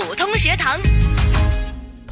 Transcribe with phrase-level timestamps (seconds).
[0.00, 0.80] 普通学堂。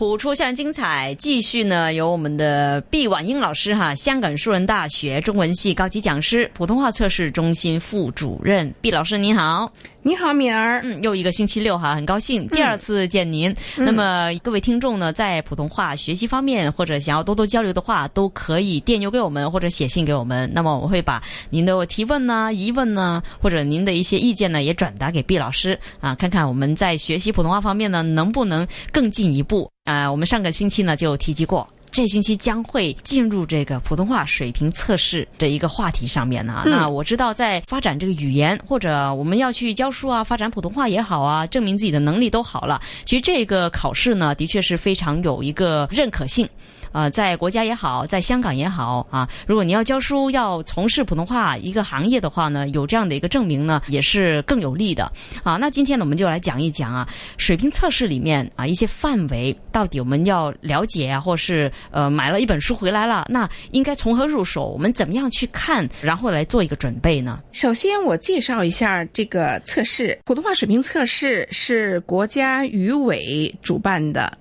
[0.00, 9.70] 普出校园精彩，继续呢，由我们的毕婉英老师哈，香港树人大学中文系高级讲师，普通话测试中心副主任，毕老师您好。
[10.02, 10.80] 你好，敏儿。
[10.82, 13.54] 嗯，又一个星期六哈，很高兴第二次见您。
[13.76, 20.50] 那么各位听众呢，在普通话学习方面或者想要多多交流的话，都可以电邮给我们或者写信给我们。
[20.54, 30.10] 那么我会把您的提问呢、疑问呢，或者您的一些意见呢，也转达给毕老师啊，看看我们在学习普通话方面呢，能不能更进一步啊？
[30.10, 31.68] 我们上个星期呢就提及过。
[31.92, 36.62] 这星期将会进入这个普通话水平测试的一个话题上面呢。
[36.64, 42.80] 那我知道，在发展这个语言或者我们要去教书啊，发展普通话也好啊，证明自己的能力都好了。
[43.04, 46.48] 其实这个考试呢，的确是非常有一个认可性。
[46.92, 55.10] 呃，在国家也好，在香港也好啊，如果你要教书，要从事普通话一个行业的话呢，有这样的一个证明呢，也是更有利的
[55.42, 55.56] 啊。
[55.56, 64.66] 那今天呢，我们就来讲一讲啊，水平测试里面啊一些范围，到底我们要了解啊，或是呃买了一本书回来了，那应该从何入手？
[64.66, 67.40] 我们怎么样去看，然后来做一个准备呢？
[67.52, 74.36] 首先，我介绍一下这个测试，普通话水平测试是国家语委主办的。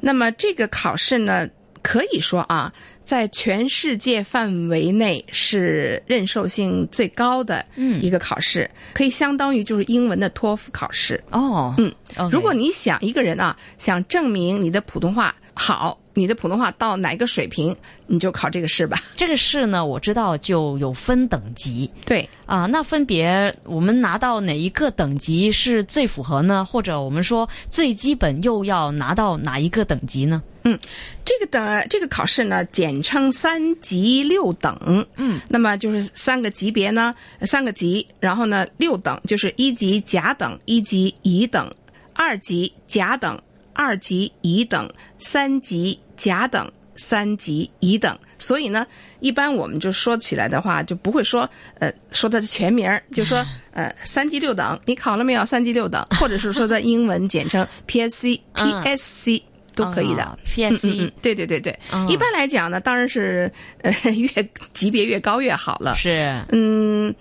[0.00, 1.48] 那么这个考试呢？
[1.84, 2.72] 可以说啊，
[3.04, 7.64] 在全世界范围内是认受性最高的
[8.00, 11.74] 一个考试，可以相当于就是英文的托福考试哦。
[11.76, 11.94] 嗯，
[12.32, 17.76] 如果你想一个人啊，想证明你的普通话好，你的普通话到哪个水平，
[18.06, 18.98] 你就考这个试吧。
[19.16, 21.90] 这个试呢，我知道就有分等级。
[22.06, 26.64] 对啊，那分别我们拿到哪一个等级是最符合呢？
[26.64, 30.42] 或者我们说最基本又要拿到哪一个等级呢？
[30.66, 30.78] 嗯，
[31.24, 35.06] 这个等这个考试呢，简称三级六等。
[35.16, 41.70] 嗯，那么就是三个级别呢，三个级，然后呢六等，就是一级甲等、一级乙等、
[42.14, 43.38] 二级甲等、
[43.74, 48.16] 二级乙等、三级甲等、三级乙等。
[48.38, 48.86] 所以呢，
[49.20, 51.48] 一般我们就说起来的话，就不会说
[51.78, 55.44] 呃说它的全名，就说呃三级六等，你考了没有？
[55.46, 59.42] 三级六等，或者是说在英文简称 PSC、 PSC。
[59.76, 61.76] 都可以的，PSE，对对对对，
[62.08, 63.50] 一般来讲呢，当然是
[63.82, 65.96] 呃越级别越高越好了。
[65.96, 67.12] 是，嗯，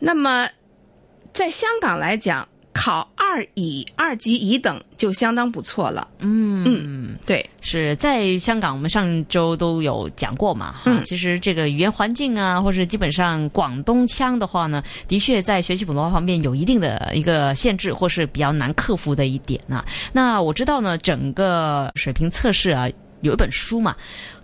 [0.00, 0.48] 那么
[1.32, 6.08] 在香港来讲，考二乙、二级乙等就相当不错了。
[6.18, 6.93] 嗯嗯，
[7.26, 10.76] 对，是在香港，我们上周都有讲过嘛。
[10.84, 19.84] 嗯，其实这个语言环境啊，或是基本上广东腔的话呢，的确在学习普通话方面有一定的一个限制，或是比较难克服的一点啊。
[20.12, 22.86] 那我知道呢，整个水平测试啊，
[23.22, 23.96] 有一本书嘛，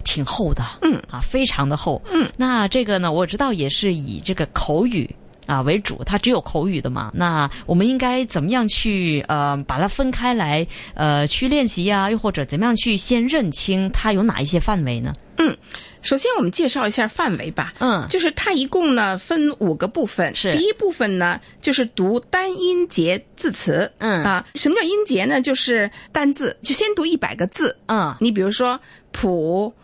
[0.03, 2.27] 挺厚的，嗯啊，非常的厚，嗯。
[2.39, 5.09] 那这个呢，我知道也是以这个口语。
[5.50, 7.11] 啊，为主，它只有口语的嘛？
[7.12, 12.09] 那我们应该怎么样去呃把它分开来呃去练习呀？
[12.09, 15.12] 又或者怎么样去先认清它有哪一些范围呢？
[15.39, 15.56] 嗯，
[16.03, 17.72] 首先我们介绍一下范围吧。
[17.81, 20.33] 嗯，就是它一共呢分五个部分。
[20.37, 23.91] 是第一部分呢就是读单音节字词。
[23.99, 25.41] 嗯啊，什么叫音节呢？
[25.41, 27.77] 就是单字，就先读一百个字。
[27.87, 28.78] 嗯，你比如说
[29.10, 29.75] 普、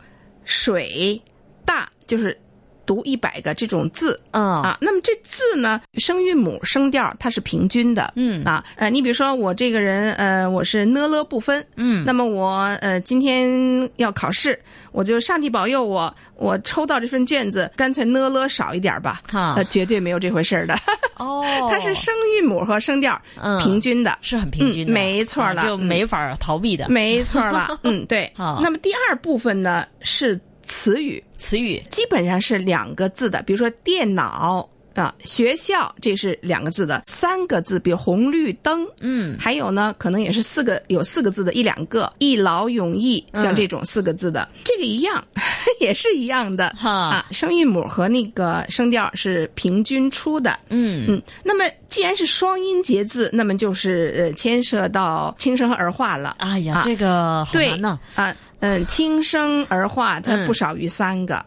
[0.44, 1.20] 水、
[1.64, 2.38] 大，就是。
[2.86, 4.62] 读一百个这种字，嗯。
[4.62, 8.42] 啊，那么这字呢，声韵母声调它是平均的，嗯。
[8.44, 14.58] 啊，呃，你比如说我这个人，呃，我是呢了不分，嗯，那么我呃今天要考试，
[14.92, 20.74] 我就上帝保佑我，我抽到这份卷子，干脆呢了少一点吧，哈，呃，绝对没有这回事的，
[21.16, 23.20] 哦， 它是声韵母和声调
[23.62, 30.38] 平均的，是很平均的，没错了，就没法逃避的，没错了，嗯，对， 好，那么第二部分呢是。
[30.66, 31.82] 词语，词语。
[31.90, 45.22] 基本上是两个字的，比如说电脑啊，学校这是两个字的，三个字，比如红绿灯，嗯，还有呢，可能也是四个，有四个字的一两个，一劳永逸，像这种四个字的，嗯、这个一样，
[45.80, 46.90] 也是一样的哈。
[46.90, 51.04] 啊，声韵母和那个声调是平均出的，嗯。
[51.08, 58.34] 嗯，那么既然是双音节字，那么就是呃牵涉到轻声和儿化了，哎呀，啊、这个好难呢啊。
[58.60, 61.34] 嗯，轻声儿化它不少于三个。
[61.36, 61.44] 嗯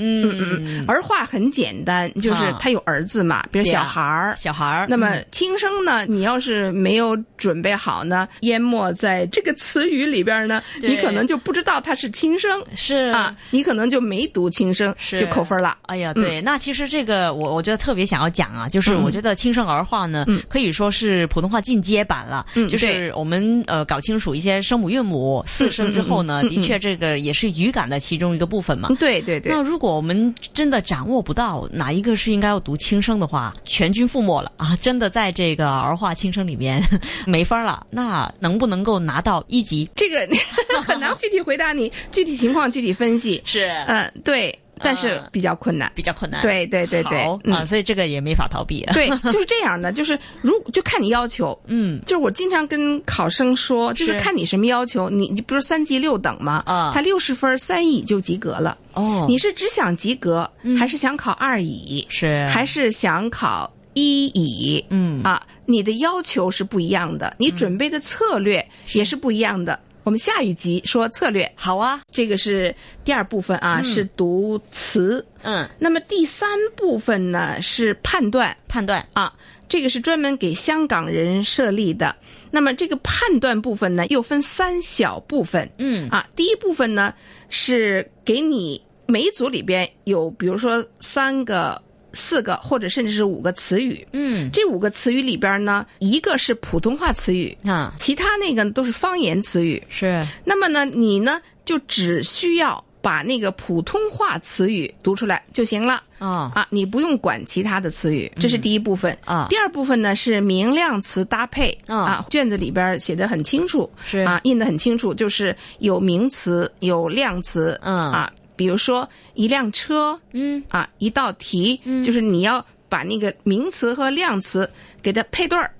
[0.00, 4.86] 嗯嗯嗯，儿化很简单，就是他有儿子嘛，比如小孩儿，小孩儿。
[4.88, 13.10] 那么轻声呢，你要是没有准备好呢，淹没在这个词语里边呢，你可能就不知道他是轻声，是。
[13.10, 15.76] 啊，你可能就没读轻声，就扣分了。
[15.82, 28.88] 哎呀，对，那其实这个我我觉得特别想要讲啊，就是我觉得轻声儿化呢，可以说是普通话进阶版了，就是我们呃搞清楚一些声母韵母四声之后呢，的确这个也是语感的其中一个部分嘛。
[28.98, 29.52] 对对对。
[29.52, 34.76] 那如果果我们真的掌握不到哪一个是应该要读轻声的话，全军覆没了啊！
[34.80, 36.80] 真的在这个儿化轻声里面
[37.26, 37.84] 没法了。
[37.90, 39.90] 那能不能够拿到一级？
[39.96, 40.28] 这个
[40.86, 43.42] 很难具体回答你，具体情况具体分析。
[43.44, 44.56] 是，嗯，对。
[44.82, 46.40] 但是比较困难，比较困难。
[46.42, 47.20] 对对对对，
[47.52, 48.84] 啊，所以这个也没法逃避。
[48.94, 51.58] 对，就是这样的，就是如就看你要求。
[51.66, 55.08] 嗯，就是我经常跟考生说，就是看你什么要求。
[55.10, 56.62] 你你不是三级六等吗？
[56.66, 58.76] 啊，他六十分三乙就及格了。
[58.94, 62.06] 哦，你是只想及格，还是想考二乙？
[62.08, 64.84] 是，还是想考一乙？
[64.90, 69.78] 嗯啊，你的要求是不一样的，你准备的策略也是不一样的。
[70.02, 72.74] 我们下一集说策略，好啊，这个是
[73.04, 75.24] 第二部分啊，是读词。
[75.42, 79.32] 嗯，那么第三部分呢是判断，判断啊，
[79.68, 82.16] 这个是专门给香港人设立的。
[82.50, 85.70] 那么这个判断部分呢又分三小部分。
[85.78, 87.14] 嗯，啊，第一部分呢
[87.48, 91.80] 是给你每一组里边有，比如说三个。
[92.12, 99.82] 四个或者甚至是五个词语，嗯，这五个词语里边呢，一个是普通话词语啊，其他那个都是方言词语。
[99.88, 106.02] 是，那么呢，你呢就只需要把那个普通话词语读出来就行了。
[106.18, 106.52] 啊。
[106.54, 108.30] 啊，你不用管其他的词语。
[108.38, 109.16] 这是第一部分。
[109.24, 109.46] 啊。
[109.48, 111.76] 第二部分呢是明亮词搭配。
[111.86, 114.18] 啊，卷子里边写的很清楚，是。
[114.18, 118.12] 啊，印的很清楚，就是有名词有量词，嗯。
[118.12, 118.32] 啊。
[118.60, 120.62] 比如说一辆车，嗯。
[120.68, 124.70] 啊，一道题，嗯，就是你要把那个名词和量词
[125.00, 125.72] 给它配对儿，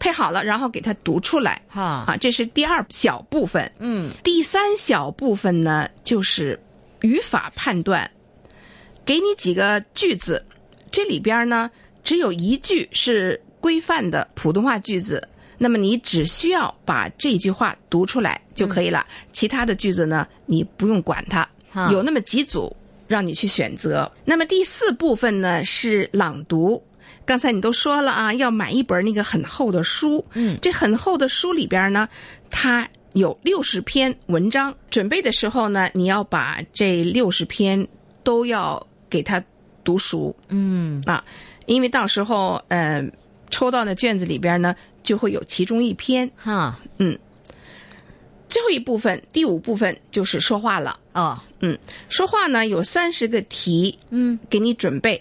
[0.00, 6.58] 配好了，然后给它读出来，哈，啊，这是第二小部分，嗯，第三小部分呢就是
[7.02, 8.10] 语法判断，
[9.04, 10.44] 给你几个句子，
[10.90, 11.70] 这里边呢
[12.02, 15.22] 只有一句是规范的普通话句子，
[15.56, 21.48] 那么你只需要把这句话读出来就可以了，其他的句子呢你不用管它。
[21.90, 22.74] 有那么几组
[23.06, 24.10] 让你去选择。
[24.24, 26.82] 那么第四部分呢是朗读。
[27.26, 30.24] 刚才你都说了啊，要买一本那个很厚的书。
[30.34, 32.08] 嗯，这很厚的书里边呢，
[32.50, 34.74] 它有六十篇文章。
[34.90, 37.86] 准备的时候呢，你要把这六十篇
[38.22, 39.42] 都要给它
[39.82, 40.34] 读熟。
[40.48, 41.22] 嗯啊，
[41.64, 43.02] 因为到时候呃
[43.50, 46.30] 抽到的卷子里边呢，就会有其中一篇。
[46.36, 47.18] 哈，嗯。
[48.54, 50.96] 最后一部分，第五部分就是说话了。
[51.12, 51.76] 哦，嗯，
[52.08, 55.20] 说话呢有三十个题，嗯，给你准备。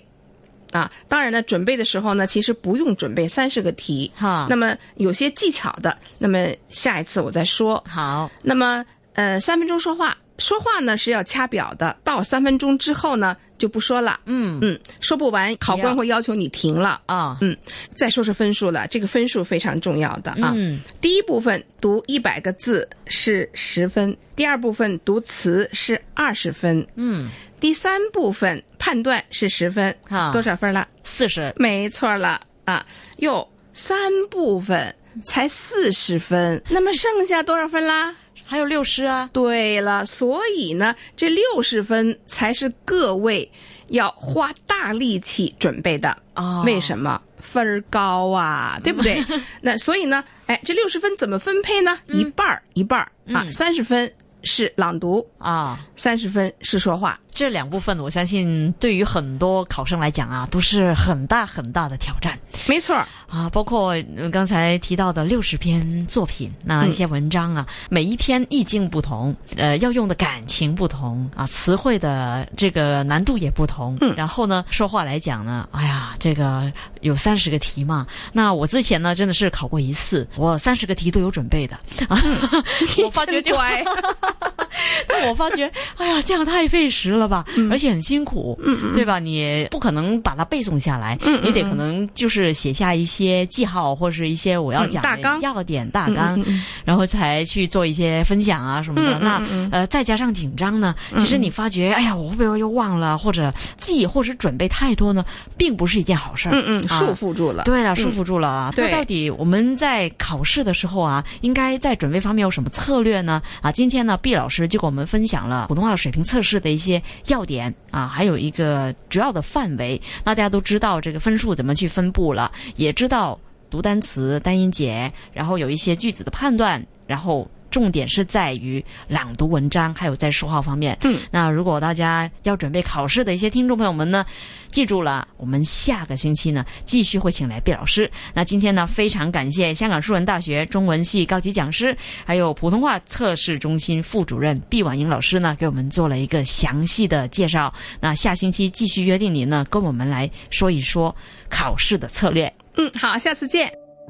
[0.72, 4.12] 啊，当然呢，准备的时候呢，其实不用准备三十个题。
[4.14, 7.84] 哈，那么有些技巧的，那么下一次我再说。
[7.88, 13.36] 好，那么呃，三分钟说话，说话呢是要掐表的，到三分钟之后呢。
[13.64, 14.60] 就不说了，嗯。
[14.62, 17.02] 嗯，说不完，考官会要求你停了。
[17.06, 17.56] 啊，嗯，
[17.96, 20.54] 再说说分数了，这个分数非常重要的啊。
[20.58, 27.30] 嗯，第一部分读一百个字是十分，第二部分读词是二十分，嗯，
[27.62, 30.86] 第三部分判断是十分，啊，多少分了？
[31.06, 32.86] 四十，没错了啊，
[33.20, 33.98] 哟，三
[34.30, 34.94] 部分
[35.24, 38.14] 才四十分，那么剩下多少分啦？
[38.54, 39.28] 还有六十啊！
[39.34, 43.52] 对了，所以呢，这六十分才是各位
[43.88, 46.62] 要花大力气准备的啊！
[46.62, 48.80] 为什么分儿高啊？
[48.84, 49.26] 对不对？
[49.60, 51.98] 那所以呢，哎，这六十分怎么分配呢？
[52.10, 54.14] 一半儿一半儿啊，三十分
[54.44, 57.20] 是朗读啊，三十分是说话。
[57.34, 62.38] 这两部分，我相信对于很多考生来讲啊，都是很大很大的挑战。
[62.68, 62.96] 没错
[63.28, 63.96] 啊，包括
[64.32, 73.98] 刚才提到的六十篇作品，那一些文章啊，每一篇意境不同，呃，要用的感情不同啊，词汇的这个难度也不同。
[74.02, 78.06] 嗯，然后呢，说话来讲呢，哎呀，这个有三十个题嘛。
[78.32, 81.76] 那我之前呢，真的是考过一次，我三十个题都有准备的
[82.08, 82.22] 啊。
[83.04, 83.58] 我发觉就，
[85.28, 87.24] 我发觉，哎呀，这样太费时了。
[87.24, 88.60] 吧，而且很辛苦，
[88.94, 89.18] 对吧？
[89.18, 96.38] 你不可能把它背诵下来，你得可能就是写下一些记号或者是一些我要讲的要点大纲，
[96.84, 99.20] 然后才去做一些分享啊什么的。
[99.20, 99.42] 那
[99.72, 105.26] 呃，再加上紧张呢，其实你发觉，哎呀，我会不会又忘了，或者记或者准备太多呢，
[105.58, 106.52] 并不是一件好事儿。
[106.54, 107.64] 嗯嗯，束缚住了。
[107.64, 108.74] 对了，束缚住了啊。
[108.76, 113.42] 那到底我们在考试的时候啊，应该在准备方面有什么策略呢？
[113.62, 117.02] 啊，今天呢，毕老师就给我我们分享了普通话水平测试的一些。
[117.30, 123.40] 要点啊，还有一个主要的范围，大家都知道这个分数怎么去分布了，也知道
[123.72, 130.96] 读单词、单音节，然后有一些句子的判断，然后重点是在于朗读文章，还有在说话方面。
[131.02, 134.24] 嗯，那如果大家要准备考试的一些听众朋友们呢，
[134.72, 138.10] 记住了，我们下个星期呢继续会请来毕老师。
[138.32, 147.74] 那今天呢，非常感谢香港树人大学中文系高级讲师，还有普通话测试中心副主任毕婉英老师呢，给我们做了一个详细的介绍。
[148.00, 151.16] 那下星期继续约定您呢，跟我们来说一说
[151.50, 152.54] 考试的策略。
[152.78, 153.83] 嗯，好，下次见。